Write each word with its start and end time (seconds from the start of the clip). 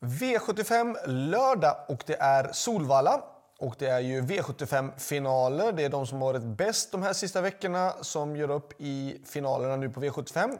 V75 0.00 1.06
lördag 1.06 1.76
och 1.88 2.02
det 2.06 2.16
är 2.20 2.52
Solvalla. 2.52 3.22
Och 3.58 3.74
det 3.78 3.86
är 3.86 4.00
ju 4.00 4.22
V75-finaler. 4.22 5.72
Det 5.72 5.84
är 5.84 5.88
de 5.88 6.06
som 6.06 6.22
har 6.22 6.32
varit 6.32 6.42
bäst 6.42 6.92
de 6.92 7.02
här 7.02 7.12
sista 7.12 7.40
veckorna 7.40 7.92
som 8.00 8.36
gör 8.36 8.50
upp 8.50 8.80
i 8.80 9.22
finalerna 9.26 9.76
nu 9.76 9.90
på 9.90 10.00
V75. 10.00 10.58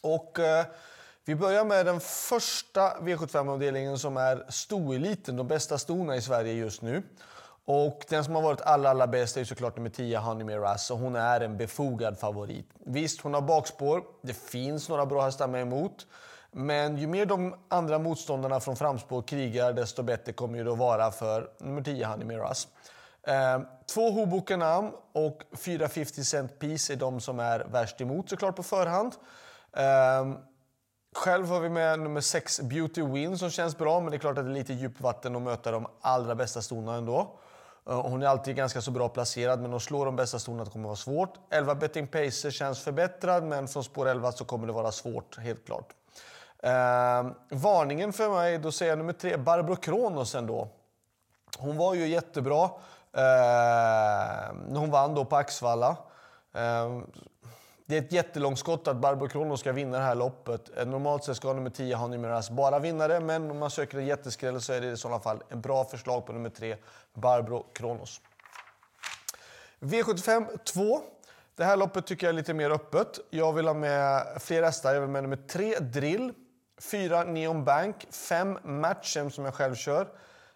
Och 0.00 0.38
eh, 0.38 0.64
vi 1.24 1.34
börjar 1.34 1.64
med 1.64 1.86
den 1.86 2.00
första 2.00 2.96
V75-avdelningen 3.00 3.98
som 3.98 4.16
är 4.16 4.44
stoeliten, 4.48 5.36
de 5.36 5.48
bästa 5.48 5.78
stona 5.78 6.16
i 6.16 6.22
Sverige 6.22 6.52
just 6.52 6.82
nu. 6.82 7.02
Och 7.64 8.04
den 8.08 8.24
som 8.24 8.34
har 8.34 8.42
varit 8.42 8.60
allra, 8.60 8.90
allra 8.90 9.06
bäst 9.06 9.36
är 9.36 9.44
såklart 9.44 9.76
nummer 9.76 9.90
10, 9.90 10.18
Honey 10.18 10.56
Ras, 10.56 10.90
och 10.90 10.98
hon 10.98 11.16
är 11.16 11.40
en 11.40 11.56
befogad 11.56 12.18
favorit. 12.18 12.68
Visst, 12.86 13.20
hon 13.20 13.34
har 13.34 13.40
bakspår. 13.40 14.04
Det 14.22 14.34
finns 14.34 14.88
några 14.88 15.06
bra 15.06 15.22
hästar 15.22 15.48
med 15.48 15.62
emot. 15.62 16.06
Men 16.56 16.98
ju 16.98 17.06
mer 17.06 17.26
de 17.26 17.54
andra 17.68 17.98
motståndarna 17.98 18.60
från 18.60 18.76
framspår 18.76 19.22
krigar, 19.22 19.72
desto 19.72 20.02
bättre 20.02 20.32
kommer 20.32 20.64
det 20.64 20.72
att 20.72 20.78
vara 20.78 21.10
för 21.10 21.50
nummer 21.58 21.82
10, 21.82 22.06
Honey 22.06 22.24
Miras. 22.24 22.68
Eh, 23.26 23.60
två 23.94 24.10
Hoboken 24.10 24.62
och 25.12 25.42
fyra 25.56 25.88
50 25.88 26.24
Cent 26.24 26.58
Piece 26.58 26.92
är 26.92 26.96
de 26.96 27.20
som 27.20 27.40
är 27.40 27.60
värst 27.60 28.00
emot 28.00 28.30
såklart 28.30 28.56
på 28.56 28.62
förhand. 28.62 29.12
Eh, 29.76 30.38
själv 31.16 31.48
har 31.48 31.60
vi 31.60 31.68
med 31.68 32.00
nummer 32.00 32.20
6 32.20 32.60
Beauty 32.60 33.02
Win 33.02 33.38
som 33.38 33.50
känns 33.50 33.78
bra, 33.78 34.00
men 34.00 34.10
det 34.10 34.16
är 34.16 34.18
klart 34.18 34.38
att 34.38 34.44
det 34.44 34.50
är 34.50 34.54
lite 34.54 34.72
djupt 34.72 35.00
vatten 35.00 35.36
att 35.36 35.42
möta 35.42 35.70
de 35.70 35.86
allra 36.00 36.34
bästa 36.34 36.62
stona 36.62 36.94
ändå. 36.94 37.38
Eh, 37.88 38.02
hon 38.02 38.22
är 38.22 38.26
alltid 38.26 38.56
ganska 38.56 38.80
så 38.80 38.90
bra 38.90 39.08
placerad, 39.08 39.60
men 39.60 39.74
att 39.74 39.82
slå 39.82 40.04
de 40.04 40.16
bästa 40.16 40.38
stona 40.38 40.64
kommer 40.64 40.84
vara 40.84 40.96
svårt. 40.96 41.34
11 41.50 41.74
Betting 41.74 42.06
Pacer 42.06 42.50
känns 42.50 42.80
förbättrad, 42.80 43.44
men 43.44 43.68
från 43.68 43.84
spår 43.84 44.08
11 44.08 44.32
så 44.32 44.44
kommer 44.44 44.66
det 44.66 44.72
vara 44.72 44.92
svårt, 44.92 45.38
helt 45.38 45.66
klart. 45.66 45.94
Eh, 46.64 47.26
varningen 47.48 48.12
för 48.12 48.30
mig, 48.30 48.58
då 48.58 48.72
säger 48.72 48.92
jag 48.92 48.98
nummer 48.98 49.12
tre, 49.12 49.36
Barbro 49.36 49.76
Kronos 49.76 50.34
ändå. 50.34 50.68
Hon 51.58 51.76
var 51.76 51.94
ju 51.94 52.06
jättebra 52.08 52.64
eh, 53.12 53.20
när 54.68 54.76
hon 54.76 54.90
vann 54.90 55.14
då 55.14 55.24
på 55.24 55.36
Axvalla. 55.36 55.96
Eh, 56.54 57.00
det 57.86 57.96
är 57.96 58.02
ett 58.02 58.12
jättelångt 58.12 58.58
skott 58.58 58.88
att 58.88 58.96
Barbro 58.96 59.28
Kronos 59.28 59.60
ska 59.60 59.72
vinna 59.72 59.98
det 59.98 60.04
här 60.04 60.14
loppet. 60.14 60.70
Eh, 60.76 60.86
normalt 60.86 61.24
sett 61.24 61.36
ska 61.36 61.52
nummer 61.52 61.70
10 61.70 61.96
ha 61.96 62.06
Nimeras 62.06 62.50
bara 62.50 62.78
vinnare, 62.78 63.20
men 63.20 63.50
om 63.50 63.58
man 63.58 63.70
söker 63.70 63.98
en 63.98 64.06
jätteskräll 64.06 64.60
så 64.60 64.72
är 64.72 64.80
det 64.80 64.90
i 64.90 64.96
sådana 64.96 65.20
fall 65.20 65.42
en 65.48 65.60
bra 65.60 65.84
förslag 65.84 66.26
på 66.26 66.32
nummer 66.32 66.50
3, 66.50 66.76
Barbro 67.14 67.66
Kronos. 67.72 68.20
V75 69.80 70.58
2. 70.64 71.00
Det 71.56 71.64
här 71.64 71.76
loppet 71.76 72.06
tycker 72.06 72.26
jag 72.26 72.32
är 72.32 72.36
lite 72.36 72.54
mer 72.54 72.70
öppet. 72.70 73.18
Jag 73.30 73.52
vill 73.52 73.66
ha 73.66 73.74
med 73.74 74.26
fler 74.40 74.62
hästar. 74.62 74.94
Jag 74.94 75.00
vill 75.00 75.10
med 75.10 75.22
nummer 75.22 75.36
3 75.48 75.78
Drill. 75.78 76.32
4 76.80 77.24
Neon 77.24 77.64
Bank, 77.64 78.06
5 78.10 78.58
Matchem 78.64 79.30
som 79.30 79.44
jag 79.44 79.54
själv 79.54 79.74
kör, 79.74 80.08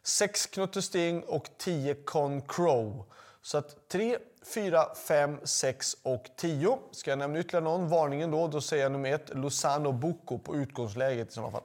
6 0.03 0.47
Knutte 0.47 0.83
Sting 0.83 1.23
och 1.23 1.49
10 1.59 1.95
Con 1.95 2.43
Crow. 2.43 3.05
Så 3.43 3.59
att 3.59 3.89
3, 3.89 4.19
4, 4.55 4.95
5, 4.95 5.39
6 5.45 5.97
och 6.03 6.25
10. 6.37 6.79
Ska 6.91 7.11
jag 7.11 7.19
nämna 7.19 7.39
ytterligare 7.39 7.65
någon? 7.65 7.89
Varningen 7.89 8.31
då, 8.31 8.49
då 8.49 8.61
säger 8.61 8.83
jag 8.83 8.93
nummer 8.93 9.13
1 9.13 9.35
Lozano 9.35 9.93
Bocco 9.93 10.39
på 10.39 10.57
utgångsläget 10.57 11.29
i 11.29 11.33
sådana 11.33 11.53
fall. 11.53 11.63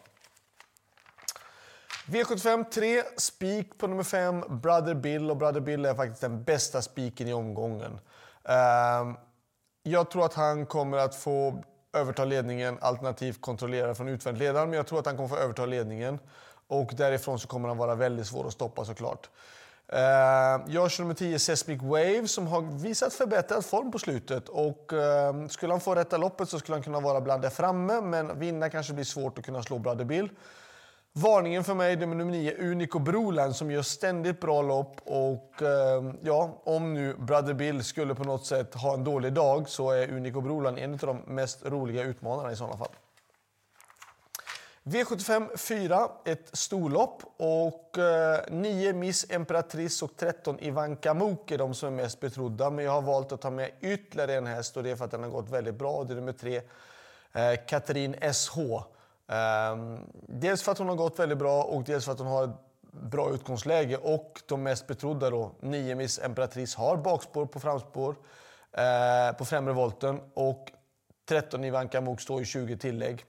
V75 2.06 2.70
3, 2.70 3.04
spik 3.18 3.78
på 3.78 3.88
nummer 3.88 4.04
5, 4.04 4.44
Brother 4.50 4.94
Bill. 4.94 5.32
Och 5.32 5.38
Brother 5.38 5.60
Bill 5.60 5.86
är 5.86 5.96
faktiskt 5.96 6.22
den 6.22 6.44
bästa 6.44 6.82
spiken 6.82 7.28
i 7.28 7.34
omgången. 7.34 8.00
Uh, 8.50 9.18
jag 9.84 10.12
tror 10.12 10.26
att 10.26 10.34
han 10.34 10.66
kommer 10.66 10.98
att 10.98 11.16
få 11.16 11.64
överta 11.94 12.26
ledningen 12.26 12.78
alternativt 12.82 13.42
kontrollera 13.42 13.96
från 13.96 14.08
utvändigt 14.08 14.44
ledaren. 14.44 14.70
Men 14.70 14.78
jag 14.78 14.88
tror 14.88 15.00
att 15.00 15.06
han 15.06 15.16
kommer 15.16 15.30
få 15.30 15.38
överta 15.38 15.66
ledningen. 15.66 16.20
Och 16.68 16.92
därifrån 16.96 17.40
så 17.40 17.48
kommer 17.48 17.68
han 17.68 17.78
vara 17.78 17.96
väldigt 17.96 18.28
svår 18.28 18.48
att 18.48 18.54
stoppa 18.54 18.86
såklart. 18.86 19.30
Uh, 19.94 20.00
jag 20.68 20.92
kör 20.92 21.04
nummer 21.04 21.14
10 21.14 21.40
Sesmic 21.40 21.82
Wave 21.82 22.28
som 22.28 22.48
har 22.48 22.62
visat 22.62 23.14
förbättrad 23.14 23.66
form 23.66 23.92
på 23.92 24.00
slutet. 24.00 24.50
Och 24.50 24.94
uh, 24.94 25.48
skulle 25.48 25.74
han 25.74 25.82
få 25.82 25.96
rätta 25.96 26.18
loppet 26.18 26.50
så 26.50 26.60
skulle 26.60 26.76
han 26.76 26.84
kunna 26.84 27.00
vara 27.00 27.22
bland 27.22 27.42
där 27.42 27.50
framme. 27.50 28.02
Men 28.02 28.40
vinna 28.40 28.70
kanske 28.70 28.94
blir 28.94 29.06
svårt 29.06 29.38
att 29.38 29.46
kunna 29.46 29.64
slå 29.64 29.80
Brother 29.80 30.06
Bill. 30.06 30.30
Varningen 31.16 31.64
för 31.64 31.74
mig 31.74 31.94
är 31.94 31.98
nummer 31.98 32.26
9, 32.26 32.56
Unico 32.58 33.00
Broland, 33.00 33.56
som 33.56 33.72
gör 33.72 33.82
ständigt 33.82 34.40
bra 34.40 34.62
lopp. 34.62 35.02
Och 35.06 35.62
eh, 35.62 36.14
ja, 36.22 36.62
om 36.64 36.94
nu 36.94 37.16
Brother 37.16 37.54
Bill 37.54 37.84
skulle 37.84 38.16
på 38.16 38.24
något 38.24 38.46
sätt 38.46 38.74
ha 38.74 38.94
en 38.94 39.04
dålig 39.04 39.34
dag 39.34 39.70
så 39.70 39.92
är 39.92 40.12
Unico 40.12 40.42
Broland 40.42 40.80
en 40.80 40.94
av 40.94 41.00
de 41.00 41.18
mest 41.18 41.66
roliga 41.66 42.04
utmanarna 42.04 42.52
i 42.52 42.56
sådana 42.56 42.78
fall. 42.78 42.92
V75 44.84 45.58
4, 45.58 46.10
ett 46.26 46.50
storlopp. 46.54 47.24
Och 47.38 47.98
eh, 47.98 48.40
9 48.50 48.94
Miss 48.94 49.26
Emperatrice 49.30 50.02
och 50.02 50.18
13 50.18 50.60
Ivanka 50.60 51.14
Mok 51.14 51.52
är 51.52 51.58
de 51.58 51.74
som 51.74 51.88
är 51.88 52.04
mest 52.04 52.20
betrodda. 52.20 52.70
Men 52.70 52.86
jag 52.86 52.92
har 52.92 53.02
valt 53.02 53.32
att 53.32 53.42
ta 53.42 53.50
med 53.50 53.72
ytterligare 53.82 54.34
en 54.34 54.48
häst 54.48 54.78
och 54.78 54.84
det 54.84 54.92
är 54.92 54.96
för 54.96 55.06
att 55.06 55.12
den 55.12 55.24
har 55.24 55.30
gått 55.30 55.50
väldigt 55.50 55.76
bra. 55.76 56.04
Det 56.04 56.14
är 56.14 56.16
nummer 56.16 56.34
3, 56.34 56.62
eh, 57.34 57.66
Katrin 57.68 58.16
SH. 58.34 58.58
Ehm, 59.34 60.00
dels 60.28 60.64
för 60.64 60.72
att 60.72 60.78
hon 60.78 60.90
har 60.90 60.96
gått 60.96 61.20
väldigt 61.20 61.38
bra 61.38 61.64
och 61.64 61.84
dels 61.84 62.06
för 62.06 62.12
att 62.12 62.20
hon 62.20 62.28
har 62.28 62.44
ett 62.44 62.50
bra 62.92 63.34
utgångsläge. 63.34 63.98
Och 63.98 64.42
de 64.48 64.64
mest 64.64 64.88
betrodda 64.88 65.30
då, 65.30 65.52
9 65.60 65.96
Miss 65.96 66.20
Emperatrice 66.20 66.76
har 66.76 66.98
bakspår 66.98 67.46
på 67.46 67.60
framspår 67.60 68.16
eh, 68.72 69.38
på 69.38 69.46
främre 69.46 69.74
volten 69.74 70.20
och 70.34 70.72
13 71.30 71.64
Ivanka 71.64 72.02
Mok 72.02 72.22
står 72.22 72.42
i 72.42 72.46
20 72.46 72.78
tillägg. 72.78 73.26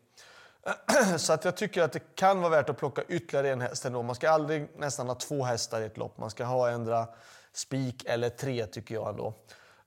Så 1.16 1.32
att 1.32 1.44
jag 1.44 1.56
tycker 1.56 1.82
att 1.82 1.92
det 1.92 2.14
kan 2.14 2.40
vara 2.40 2.50
värt 2.50 2.70
att 2.70 2.78
plocka 2.78 3.02
ytterligare 3.08 3.50
en 3.50 3.60
häst 3.60 3.84
ändå. 3.84 4.02
Man 4.02 4.14
ska 4.14 4.30
aldrig 4.30 4.68
nästan 4.76 5.08
ha 5.08 5.14
två 5.14 5.42
hästar 5.42 5.80
i 5.80 5.84
ett 5.84 5.96
lopp. 5.96 6.18
Man 6.18 6.30
ska 6.30 6.44
ha 6.44 6.70
ändra 6.70 7.06
spik 7.52 8.04
eller 8.06 8.28
tre 8.28 8.66
tycker 8.66 8.94
jag 8.94 9.08
ändå. 9.08 9.34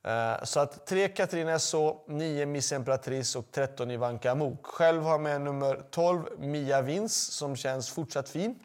Eh, 0.07 0.44
så 0.44 0.59
att 0.59 0.85
3 0.85 1.07
Katrin 1.07 1.47
Esso, 1.47 2.00
9 2.07 2.45
Miss 2.45 2.72
Emperatrice 2.72 3.35
och 3.35 3.51
13 3.51 3.91
Ivanka 3.91 4.31
Amok. 4.31 4.66
Själv 4.66 5.03
har 5.03 5.12
jag 5.12 5.22
med 5.22 5.41
nummer 5.41 5.84
12 5.91 6.23
Mia 6.38 6.81
Vins 6.81 7.16
som 7.16 7.56
känns 7.56 7.90
fortsatt 7.90 8.29
fin. 8.29 8.59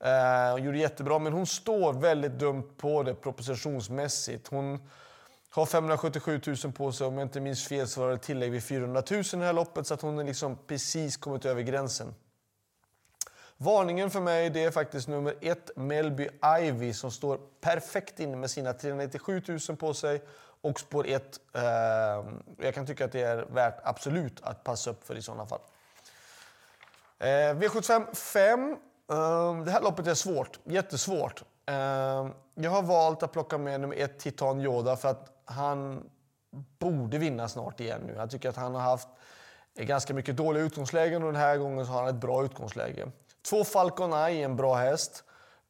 Eh, 0.00 0.50
hon 0.50 0.64
gjorde 0.64 0.78
jättebra, 0.78 1.18
men 1.18 1.32
hon 1.32 1.46
står 1.46 1.92
väldigt 1.92 2.32
dumt 2.32 2.70
på 2.76 3.02
det 3.02 3.14
propositionsmässigt. 3.14 4.48
Hon 4.48 4.88
har 5.50 5.66
577 5.66 6.40
000 6.64 6.72
på 6.72 6.92
sig, 6.92 7.06
om 7.06 7.18
jag 7.18 7.24
inte 7.24 7.40
minns 7.40 7.68
fel 7.68 7.88
så 7.88 8.00
var 8.00 8.10
det 8.10 8.18
tillägg 8.18 8.50
vid 8.50 8.64
400 8.64 9.02
000 9.10 9.20
i 9.20 9.24
det 9.30 9.44
här 9.44 9.52
loppet, 9.52 9.86
så 9.86 9.94
att 9.94 10.02
hon 10.02 10.16
har 10.16 10.24
liksom 10.24 10.58
precis 10.66 11.16
kommit 11.16 11.44
över 11.44 11.62
gränsen. 11.62 12.14
Varningen 13.56 14.10
för 14.10 14.20
mig 14.20 14.50
det 14.50 14.64
är 14.64 14.70
faktiskt 14.70 15.08
nummer 15.08 15.34
1 15.40 15.70
Melby 15.76 16.28
Ivy 16.60 16.92
som 16.92 17.10
står 17.10 17.40
perfekt 17.60 18.20
inne 18.20 18.36
med 18.36 18.50
sina 18.50 18.72
397 18.72 19.42
000 19.68 19.76
på 19.76 19.94
sig 19.94 20.22
och 20.60 20.80
spår 20.80 21.06
1, 21.06 21.40
eh, 21.54 21.62
jag 22.58 22.74
kan 22.74 22.86
tycka 22.86 23.04
att 23.04 23.12
det 23.12 23.22
är 23.22 23.36
värt 23.36 23.80
absolut 23.84 24.40
att 24.42 24.64
passa 24.64 24.90
upp 24.90 25.06
för 25.06 25.16
i 25.16 25.22
sådana 25.22 25.46
fall. 25.46 25.60
Eh, 27.18 27.26
V75 27.26 28.14
5. 28.14 28.76
Eh, 29.10 29.64
det 29.64 29.70
här 29.70 29.80
loppet 29.80 30.06
är 30.06 30.14
svårt, 30.14 30.58
jättesvårt. 30.64 31.42
Eh, 31.66 32.28
jag 32.54 32.70
har 32.70 32.82
valt 32.82 33.22
att 33.22 33.32
plocka 33.32 33.58
med 33.58 33.80
nummer 33.80 33.96
1 33.96 34.18
Titan 34.18 34.60
Yoda 34.60 34.96
för 34.96 35.08
att 35.08 35.42
han 35.44 36.10
borde 36.78 37.18
vinna 37.18 37.48
snart 37.48 37.80
igen 37.80 38.00
nu. 38.06 38.14
Jag 38.16 38.30
tycker 38.30 38.48
att 38.48 38.56
han 38.56 38.74
har 38.74 38.82
haft 38.82 39.08
ganska 39.74 40.14
mycket 40.14 40.36
dåliga 40.36 40.62
utgångslägen 40.62 41.22
och 41.22 41.32
den 41.32 41.40
här 41.40 41.56
gången 41.56 41.86
så 41.86 41.92
har 41.92 42.00
han 42.00 42.08
ett 42.08 42.20
bra 42.20 42.44
utgångsläge. 42.44 43.06
Två 43.50 43.64
Falcon 43.64 44.12
Eye, 44.12 44.44
en 44.44 44.56
bra 44.56 44.74
häst. 44.74 45.24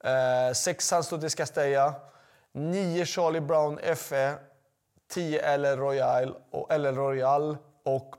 Eh, 0.04 0.52
sex 0.54 0.86
Sanstotis 0.86 1.34
Castella. 1.34 1.94
Nio 2.52 3.04
Charlie 3.04 3.40
Brown 3.40 3.78
FE 3.96 4.34
10 5.08 5.56
LL 5.56 5.76
Royal 5.76 6.36
och, 6.50 6.78
LL 6.78 6.94
Royal 6.94 7.56
och 7.84 8.16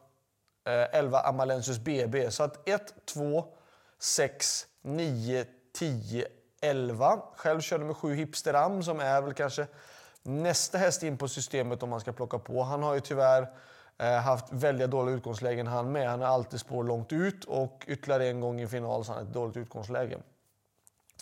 eh, 0.67 0.99
11 0.99 1.19
Amalensius 1.19 1.79
BB. 1.79 2.31
Så 2.31 2.43
att 2.43 2.69
1, 2.69 2.93
2, 3.05 3.45
6, 3.99 4.67
9, 4.81 5.45
10, 5.79 6.27
11. 6.61 7.21
Själv 7.35 7.61
körde 7.61 7.85
med 7.85 7.97
7 7.97 8.13
Hipsteram 8.13 8.83
som 8.83 8.99
är 8.99 9.21
väl 9.21 9.33
kanske 9.33 9.67
nästa 10.23 10.77
häst 10.77 11.03
in 11.03 11.17
på 11.17 11.27
systemet 11.27 11.83
om 11.83 11.89
man 11.89 11.99
ska 11.99 12.11
plocka 12.11 12.39
på. 12.39 12.63
Han 12.63 12.83
har 12.83 12.93
ju 12.93 12.99
tyvärr 12.99 13.47
eh, 13.97 14.11
haft 14.11 14.45
väldigt 14.49 14.91
dåliga 14.91 15.15
utgångslägen 15.15 15.67
han 15.67 15.91
med. 15.91 16.09
Han 16.09 16.21
är 16.21 16.25
alltid 16.25 16.59
spår 16.59 16.83
långt 16.83 17.13
ut 17.13 17.43
och 17.45 17.83
ytterligare 17.87 18.27
en 18.27 18.41
gång 18.41 18.61
i 18.61 18.67
final 18.67 19.05
så 19.05 19.11
har 19.11 19.17
han 19.17 19.27
ett 19.27 19.33
dåligt 19.33 19.57
utgångsläge. 19.57 20.17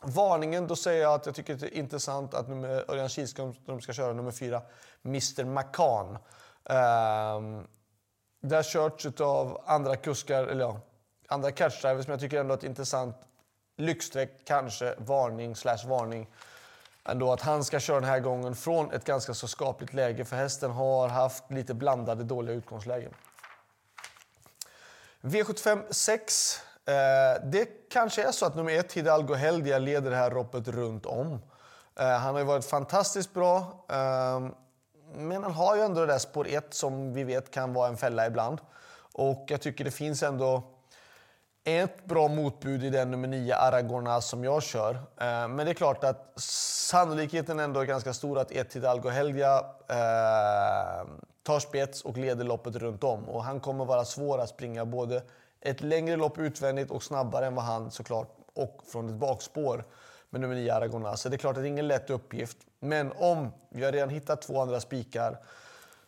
Varningen, 0.01 0.67
då 0.67 0.75
säger 0.75 1.01
jag 1.01 1.13
att 1.13 1.25
jag 1.25 1.35
tycker 1.35 1.55
det 1.55 1.65
är 1.65 1.79
intressant 1.79 2.33
att 2.33 2.49
nummer, 2.49 2.91
Örjan 2.91 3.09
Kihlström 3.09 3.81
ska 3.81 3.93
köra 3.93 4.13
nummer 4.13 4.31
fyra, 4.31 4.61
Mr 5.05 5.43
McCann. 5.43 6.17
Um, 6.63 7.67
det 8.41 8.55
har 8.55 8.63
körts 8.63 9.21
av 9.21 9.61
andra 9.65 9.95
kuskar, 9.95 10.43
eller 10.43 10.65
ja, 10.65 10.79
andra 11.27 11.51
catchdrivers, 11.51 12.07
men 12.07 12.13
jag 12.13 12.19
tycker 12.19 12.39
ändå 12.39 12.53
att 12.53 12.61
det 12.61 12.67
är 12.67 12.69
intressant 12.69 13.15
lyxstreck, 13.77 14.45
kanske 14.45 14.95
varning 14.97 15.55
slash 15.55 15.87
varning. 15.87 16.27
Ändå 17.03 17.33
att 17.33 17.41
han 17.41 17.63
ska 17.63 17.79
köra 17.79 17.99
den 17.99 18.09
här 18.09 18.19
gången 18.19 18.55
från 18.55 18.91
ett 18.91 19.05
ganska 19.05 19.33
så 19.33 19.47
skapligt 19.47 19.93
läge, 19.93 20.25
för 20.25 20.35
hästen 20.35 20.71
har 20.71 21.07
haft 21.07 21.51
lite 21.51 21.73
blandade 21.73 22.23
dåliga 22.23 22.55
utgångslägen. 22.55 23.13
V75 25.21 25.83
6 25.89 26.61
Eh, 26.87 27.41
det 27.43 27.89
kanske 27.89 28.23
är 28.23 28.31
så 28.31 28.45
att 28.45 28.55
nummer 28.55 28.79
ett, 28.79 28.93
Hidalgo 28.93 29.33
Heldia, 29.33 29.79
leder 29.79 30.11
det 30.11 30.17
här 30.17 30.31
loppet 30.31 30.67
runt 30.67 31.05
om. 31.05 31.41
Eh, 31.99 32.07
han 32.07 32.33
har 32.33 32.39
ju 32.39 32.45
varit 32.45 32.65
fantastiskt 32.65 33.33
bra. 33.33 33.85
Eh, 33.89 34.47
men 35.15 35.43
han 35.43 35.51
har 35.51 35.75
ju 35.75 35.81
ändå 35.81 36.01
det 36.01 36.07
där 36.07 36.17
spår 36.17 36.47
1 36.47 36.73
som 36.73 37.13
vi 37.13 37.23
vet 37.23 37.51
kan 37.51 37.73
vara 37.73 37.87
en 37.87 37.97
fälla 37.97 38.27
ibland. 38.27 38.59
Och 39.13 39.45
jag 39.47 39.61
tycker 39.61 39.83
det 39.83 39.91
finns 39.91 40.23
ändå 40.23 40.63
ett 41.63 42.05
bra 42.05 42.27
motbud 42.27 42.83
i 42.83 42.89
den 42.89 43.11
nummer 43.11 43.27
9 43.27 43.55
Aragorna 43.55 44.21
som 44.21 44.43
jag 44.43 44.63
kör. 44.63 44.95
Eh, 44.95 45.47
men 45.47 45.57
det 45.57 45.69
är 45.69 45.73
klart 45.73 46.03
att 46.03 46.33
sannolikheten 46.41 47.59
ändå 47.59 47.79
är 47.79 47.85
ganska 47.85 48.13
stor 48.13 48.39
att 48.39 48.51
ett 48.51 48.75
Hidalgo 48.75 49.09
Helgia 49.09 49.57
eh, 49.87 51.07
tar 51.43 51.59
spets 51.59 52.01
och 52.01 52.17
leder 52.17 52.45
loppet 52.45 52.75
runt 52.75 53.03
om. 53.03 53.29
Och 53.29 53.43
han 53.43 53.59
kommer 53.59 53.85
vara 53.85 54.05
svår 54.05 54.39
att 54.39 54.49
springa 54.49 54.85
både 54.85 55.21
ett 55.65 55.81
längre 55.81 56.15
lopp 56.15 56.37
utvändigt 56.37 56.91
och 56.91 57.03
snabbare 57.03 57.45
än 57.45 57.55
vad 57.55 57.65
han 57.65 57.91
såklart 57.91 58.37
och 58.53 58.81
från 58.87 59.09
ett 59.09 59.15
bakspår 59.15 59.83
med 60.29 60.41
nummer 60.41 60.55
9 60.55 60.73
Aragona. 60.73 61.17
Så 61.17 61.29
det 61.29 61.35
är 61.35 61.37
klart 61.37 61.57
att 61.57 61.63
det 61.63 61.67
är 61.67 61.71
ingen 61.71 61.87
lätt 61.87 62.09
uppgift. 62.09 62.57
Men 62.79 63.11
om 63.17 63.51
vi 63.69 63.83
har 63.83 63.91
redan 63.91 64.09
hittat 64.09 64.41
två 64.41 64.61
andra 64.61 64.79
spikar 64.79 65.37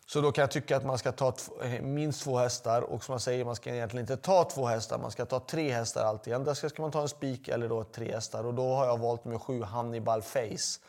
så 0.06 0.21
då 0.21 0.31
kan 0.31 0.42
jag 0.42 0.51
tycka 0.51 0.77
att 0.77 0.86
man 0.86 0.98
ska 0.98 1.12
ta 1.12 1.33
eh, 1.63 1.81
minst 1.81 2.24
två 2.24 2.38
hästar 2.38 2.81
och 2.81 3.04
som 3.04 3.12
jag 3.12 3.21
säger, 3.21 3.45
man 3.45 3.56
ska 3.56 3.69
egentligen 3.69 4.04
inte 4.04 4.18
ta 4.18 4.44
två 4.44 4.65
hästar, 4.65 4.98
man 4.98 5.12
ska 5.12 5.25
ta 5.25 5.39
tre 5.39 5.71
hästar 5.71 6.06
alltid. 6.06 6.33
Antingen 6.33 6.56
ska 6.56 6.81
man 6.81 6.92
ta 6.92 7.01
en 7.01 7.09
spik 7.09 7.48
eller 7.48 7.69
då 7.69 7.83
tre 7.83 8.12
hästar 8.12 8.44
och 8.45 8.54
då 8.54 8.74
har 8.74 8.86
jag 8.86 9.00
valt 9.00 9.25
med 9.25 9.42
sju 9.42 9.63
Hannibal 9.63 10.21
Face. 10.21 10.80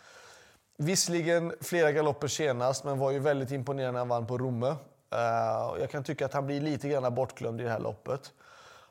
Visserligen 0.76 1.52
flera 1.60 1.92
galopper 1.92 2.28
senast, 2.28 2.84
men 2.84 2.98
var 2.98 3.10
ju 3.10 3.18
väldigt 3.18 3.50
imponerande 3.50 3.92
när 3.92 3.98
han 3.98 4.08
vann 4.08 4.26
på 4.26 4.38
Romme. 4.38 4.68
Eh, 5.10 5.80
jag 5.80 5.90
kan 5.90 6.04
tycka 6.04 6.26
att 6.26 6.32
han 6.32 6.46
blir 6.46 6.60
lite 6.60 6.88
grann 6.88 7.14
bortglömd 7.14 7.60
i 7.60 7.64
det 7.64 7.70
här 7.70 7.80
loppet. 7.80 8.32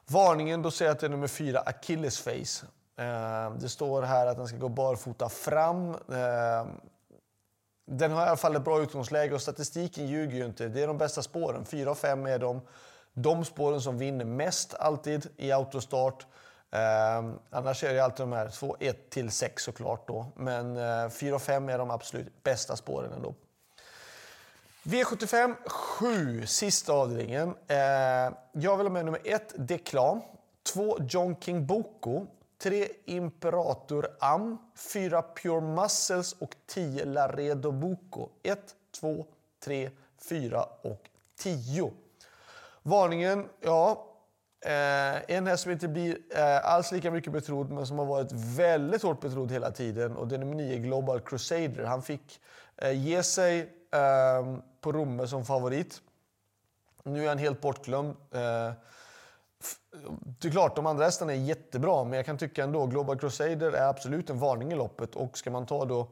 Varningen, 0.10 0.62
då 0.62 0.72
säger 0.72 0.90
jag 0.90 0.96
att 0.96 1.00
det 1.00 1.08
är 1.08 1.12
nummer 1.12 1.28
fyra, 1.28 1.60
Achilles 1.60 2.20
Face. 2.20 2.66
Eh, 2.98 3.52
det 3.60 3.70
står 3.70 4.02
här 4.02 4.28
att 4.28 4.38
den 4.38 4.48
ska 4.48 4.58
gå 4.58 4.70
barfota 4.70 5.30
fram. 5.30 5.90
Eh, 5.90 6.66
den 7.88 8.12
har 8.12 8.26
i 8.26 8.28
alla 8.28 8.38
fall 8.38 8.56
ett 8.56 8.64
bra 8.64 8.82
utgångsläge 8.82 9.36
och 9.36 9.42
statistiken 9.42 10.08
ljuger 10.08 10.38
ju 10.38 10.46
inte. 10.46 10.68
Det 10.68 10.84
är 10.84 10.88
de 10.88 10.98
bästa 10.98 11.22
spåren. 11.22 11.66
4 11.66 11.92
och 11.92 11.98
5 11.98 12.26
är 12.26 12.40
de, 12.40 12.62
de 13.14 13.46
spåren 13.46 13.82
som 13.82 13.98
vinner 13.98 14.26
mest 14.26 14.74
alltid 14.74 15.28
i 15.38 15.52
autostart. 15.52 16.26
Eh, 16.72 17.32
annars 17.50 17.84
är 17.84 17.94
det 17.94 18.00
alltid 18.00 18.26
de 18.26 18.32
här 18.32 18.50
2, 18.50 18.78
1 18.80 19.10
till 19.10 19.32
6 19.32 19.64
såklart 19.64 20.08
då. 20.08 20.26
Men 20.36 20.78
eh, 20.78 21.10
4 21.10 21.36
och 21.36 21.42
5 21.42 21.70
är 21.70 21.78
de 21.78 21.92
absolut 21.92 22.44
bästa 22.44 22.76
spåren 22.76 23.14
ändå. 23.14 23.34
V75 24.88 25.56
7, 25.66 26.46
sista 26.46 26.94
avdelningen. 26.94 27.56
Eh, 27.68 27.78
jag 28.52 28.78
vill 28.78 28.86
ha 28.86 28.90
med 28.90 29.06
nummer 29.06 29.22
1, 29.24 29.54
Deklam. 29.58 30.22
2, 30.74 30.98
John 31.10 31.36
King 31.40 31.66
Boko. 31.66 32.28
3 32.58 32.88
Imperator 33.06 34.08
Am, 34.20 34.58
4 34.76 35.22
Pure 35.22 35.62
Muscles 35.62 36.34
och 36.34 36.56
10 36.66 37.06
Laredo 37.06 37.72
Boko. 37.72 38.30
1, 38.44 38.60
2, 39.00 39.26
3, 39.64 39.90
4 40.30 40.66
och 40.82 41.10
10. 41.36 41.92
Varningen, 42.84 43.50
ja. 43.62 44.08
Eh, 44.66 45.36
en 45.36 45.48
häst 45.48 45.64
som 45.64 45.72
inte 45.72 45.88
blir 45.88 46.18
eh, 46.36 46.66
alls 46.66 46.92
lika 46.92 47.12
mycket 47.12 47.34
betrodd 47.34 47.72
men 47.72 47.88
som 47.88 48.00
har 48.00 48.06
varit 48.06 48.32
väldigt 48.32 49.04
hårt 49.04 49.22
betrodd 49.22 49.52
hela 49.52 49.72
tiden 49.72 50.18
och 50.18 50.28
det 50.28 50.36
är 50.36 50.40
nummer 50.40 50.56
9 50.56 50.78
Global 50.78 51.20
Crusader. 51.20 51.84
Han 51.84 52.02
fick 52.02 52.42
eh, 52.78 53.06
ge 53.06 53.24
sig 53.24 53.60
eh, 53.94 54.58
på 54.82 54.92
Romme 54.92 55.28
som 55.28 55.46
favorit. 55.46 56.02
Nu 57.04 57.24
är 57.24 57.28
han 57.28 57.38
helt 57.38 57.62
bortglömd. 57.62 58.10
Eh, 58.32 58.72
det 60.40 60.48
är 60.48 60.52
klart, 60.52 60.76
de 60.76 60.86
andra 60.86 61.06
hästarna 61.06 61.34
är 61.34 61.38
jättebra, 61.38 62.04
men 62.04 62.14
jag 62.14 62.26
kan 62.26 62.38
tycka 62.38 62.64
ändå 62.64 62.86
Global 62.86 63.20
Crusader 63.20 63.72
är 63.72 63.90
absolut 63.90 64.30
en 64.30 64.40
varning 64.40 64.72
i 64.72 64.76
loppet. 64.76 65.16
Och 65.16 65.38
ska 65.38 65.52
man 65.52 65.66
ta 65.66 65.86
då 65.86 66.08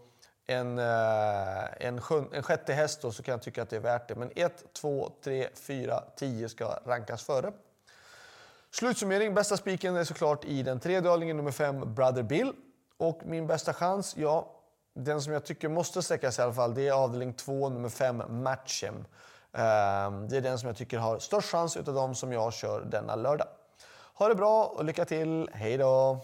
en, 0.45 0.80
eh, 0.80 1.88
en, 1.88 2.01
sjön, 2.01 2.30
en 2.33 2.44
sjätte 2.44 2.74
häst 2.74 3.01
då, 3.01 3.12
så 3.12 3.24
kan 3.24 3.31
jag 3.31 3.41
tycka 3.41 3.62
att 3.62 3.69
det 3.69 3.75
är 3.75 3.80
värt 3.80 4.07
det. 4.07 4.15
Men 4.15 4.31
1, 4.36 4.74
2, 4.74 5.12
3, 5.24 5.48
4, 5.53 6.03
10 6.15 6.50
ska 6.50 6.80
rankas 6.86 7.24
före. 7.24 7.51
Slutsummering, 8.75 9.33
bästa 9.33 9.57
spiken 9.57 9.95
är 9.95 10.04
såklart 10.04 10.45
i 10.45 10.63
den 10.63 10.80
tredje 10.80 11.10
avdelningen, 11.10 11.38
nummer 11.38 11.51
5, 11.51 11.94
Brother 11.95 12.24
Bill. 12.24 12.54
Och 12.98 13.22
min 13.25 13.48
bästa 13.48 13.74
chans, 13.74 14.16
ja, 14.18 14.51
den 14.94 15.22
som 15.22 15.33
jag 15.33 15.45
tycker 15.45 15.69
måste 15.69 16.01
sträckas 16.01 16.39
i 16.39 16.42
alla 16.42 16.54
fall, 16.54 16.74
det 16.74 16.88
är 16.88 16.92
avdelning 16.92 17.33
2, 17.33 17.69
nummer 17.69 17.89
5, 17.89 18.24
Matchem. 18.30 18.95
Ehm, 19.54 20.27
det 20.30 20.38
är 20.38 20.42
den 20.42 20.60
som 20.60 20.68
jag 20.68 20.77
tycker 20.77 20.98
har 20.98 21.19
störst 21.19 21.50
chans 21.50 21.77
utav 21.77 21.94
de 21.94 22.16
som 22.16 22.31
jag 22.31 22.54
kör 22.54 22.81
denna 22.81 23.16
lördag. 23.16 23.48
Ha 24.13 24.27
det 24.27 24.36
bra 24.36 24.66
och 24.66 24.86
lycka 24.86 25.06
till. 25.06 25.50
Hej 25.54 25.77
då! 25.77 26.19